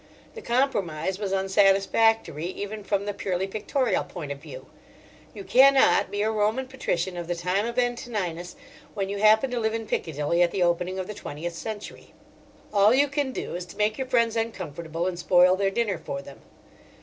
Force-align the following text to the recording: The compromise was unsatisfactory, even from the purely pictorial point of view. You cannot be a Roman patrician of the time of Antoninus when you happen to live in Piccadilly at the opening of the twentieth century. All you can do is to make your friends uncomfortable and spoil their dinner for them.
The 0.33 0.41
compromise 0.41 1.19
was 1.19 1.31
unsatisfactory, 1.31 2.47
even 2.47 2.83
from 2.83 3.05
the 3.05 3.13
purely 3.13 3.45
pictorial 3.45 4.03
point 4.03 4.31
of 4.31 4.39
view. 4.41 4.65
You 5.35 5.43
cannot 5.43 6.09
be 6.09 6.23
a 6.23 6.31
Roman 6.31 6.67
patrician 6.67 7.15
of 7.17 7.27
the 7.27 7.35
time 7.35 7.67
of 7.67 7.77
Antoninus 7.77 8.55
when 8.95 9.09
you 9.09 9.19
happen 9.19 9.51
to 9.51 9.59
live 9.59 9.75
in 9.75 9.85
Piccadilly 9.85 10.41
at 10.41 10.49
the 10.49 10.63
opening 10.63 10.97
of 10.97 11.05
the 11.05 11.13
twentieth 11.13 11.53
century. 11.53 12.15
All 12.73 12.95
you 12.95 13.07
can 13.09 13.31
do 13.31 13.53
is 13.53 13.67
to 13.67 13.77
make 13.77 13.99
your 13.99 14.07
friends 14.07 14.35
uncomfortable 14.35 15.05
and 15.05 15.19
spoil 15.19 15.55
their 15.55 15.69
dinner 15.69 15.99
for 15.99 16.23
them. 16.23 16.41